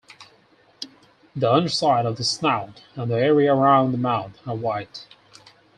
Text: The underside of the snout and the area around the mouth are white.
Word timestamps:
The 1.35 1.51
underside 1.53 2.07
of 2.07 2.17
the 2.17 2.23
snout 2.23 2.81
and 2.95 3.11
the 3.11 3.19
area 3.19 3.53
around 3.53 3.91
the 3.91 3.99
mouth 3.99 4.35
are 4.47 4.55
white. 4.55 5.05